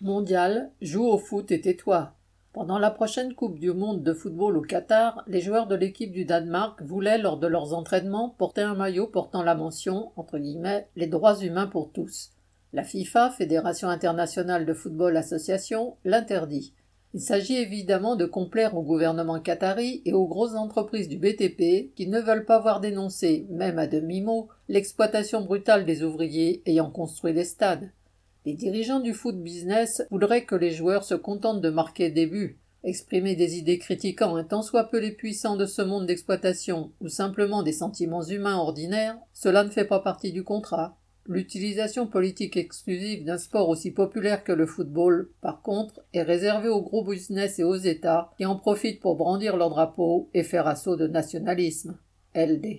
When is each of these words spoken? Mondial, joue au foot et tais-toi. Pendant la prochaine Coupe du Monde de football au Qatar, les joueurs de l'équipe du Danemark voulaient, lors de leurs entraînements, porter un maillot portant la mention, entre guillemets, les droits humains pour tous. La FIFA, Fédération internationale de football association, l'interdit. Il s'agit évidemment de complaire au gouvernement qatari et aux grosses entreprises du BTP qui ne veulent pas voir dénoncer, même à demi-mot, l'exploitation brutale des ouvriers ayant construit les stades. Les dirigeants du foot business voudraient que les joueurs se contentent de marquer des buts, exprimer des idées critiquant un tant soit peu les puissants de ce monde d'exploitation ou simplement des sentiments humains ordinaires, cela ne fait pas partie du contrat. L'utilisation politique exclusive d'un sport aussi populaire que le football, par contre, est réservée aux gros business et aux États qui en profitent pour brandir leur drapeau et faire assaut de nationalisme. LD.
Mondial, 0.00 0.70
joue 0.80 1.04
au 1.04 1.18
foot 1.18 1.50
et 1.50 1.60
tais-toi. 1.60 2.12
Pendant 2.52 2.78
la 2.78 2.92
prochaine 2.92 3.34
Coupe 3.34 3.58
du 3.58 3.72
Monde 3.72 4.04
de 4.04 4.14
football 4.14 4.56
au 4.56 4.62
Qatar, 4.62 5.24
les 5.26 5.40
joueurs 5.40 5.66
de 5.66 5.74
l'équipe 5.74 6.12
du 6.12 6.24
Danemark 6.24 6.80
voulaient, 6.82 7.18
lors 7.18 7.36
de 7.36 7.48
leurs 7.48 7.74
entraînements, 7.74 8.28
porter 8.38 8.60
un 8.60 8.76
maillot 8.76 9.08
portant 9.08 9.42
la 9.42 9.56
mention, 9.56 10.12
entre 10.14 10.38
guillemets, 10.38 10.86
les 10.94 11.08
droits 11.08 11.40
humains 11.40 11.66
pour 11.66 11.90
tous. 11.90 12.30
La 12.72 12.84
FIFA, 12.84 13.30
Fédération 13.30 13.88
internationale 13.88 14.66
de 14.66 14.72
football 14.72 15.16
association, 15.16 15.96
l'interdit. 16.04 16.74
Il 17.12 17.20
s'agit 17.20 17.56
évidemment 17.56 18.14
de 18.14 18.26
complaire 18.26 18.76
au 18.76 18.82
gouvernement 18.82 19.40
qatari 19.40 20.02
et 20.04 20.12
aux 20.12 20.28
grosses 20.28 20.54
entreprises 20.54 21.08
du 21.08 21.16
BTP 21.16 21.92
qui 21.96 22.06
ne 22.06 22.20
veulent 22.20 22.44
pas 22.44 22.60
voir 22.60 22.78
dénoncer, 22.78 23.48
même 23.50 23.80
à 23.80 23.88
demi-mot, 23.88 24.48
l'exploitation 24.68 25.40
brutale 25.40 25.86
des 25.86 26.04
ouvriers 26.04 26.62
ayant 26.66 26.90
construit 26.90 27.32
les 27.32 27.44
stades. 27.44 27.90
Les 28.46 28.54
dirigeants 28.54 29.00
du 29.00 29.14
foot 29.14 29.36
business 29.36 30.02
voudraient 30.10 30.44
que 30.44 30.54
les 30.54 30.70
joueurs 30.70 31.04
se 31.04 31.14
contentent 31.14 31.60
de 31.60 31.70
marquer 31.70 32.10
des 32.10 32.26
buts, 32.26 32.58
exprimer 32.84 33.34
des 33.34 33.58
idées 33.58 33.78
critiquant 33.78 34.36
un 34.36 34.44
tant 34.44 34.62
soit 34.62 34.84
peu 34.84 34.98
les 34.98 35.12
puissants 35.12 35.56
de 35.56 35.66
ce 35.66 35.82
monde 35.82 36.06
d'exploitation 36.06 36.92
ou 37.00 37.08
simplement 37.08 37.62
des 37.62 37.72
sentiments 37.72 38.22
humains 38.22 38.56
ordinaires, 38.56 39.18
cela 39.32 39.64
ne 39.64 39.70
fait 39.70 39.84
pas 39.84 40.00
partie 40.00 40.32
du 40.32 40.44
contrat. 40.44 40.96
L'utilisation 41.26 42.06
politique 42.06 42.56
exclusive 42.56 43.24
d'un 43.24 43.36
sport 43.36 43.68
aussi 43.68 43.90
populaire 43.90 44.44
que 44.44 44.52
le 44.52 44.64
football, 44.64 45.30
par 45.42 45.60
contre, 45.60 46.00
est 46.14 46.22
réservée 46.22 46.70
aux 46.70 46.80
gros 46.80 47.04
business 47.04 47.58
et 47.58 47.64
aux 47.64 47.76
États 47.76 48.30
qui 48.38 48.46
en 48.46 48.56
profitent 48.56 49.00
pour 49.00 49.16
brandir 49.16 49.56
leur 49.58 49.68
drapeau 49.68 50.30
et 50.32 50.42
faire 50.42 50.66
assaut 50.66 50.96
de 50.96 51.06
nationalisme. 51.06 51.98
LD. 52.34 52.76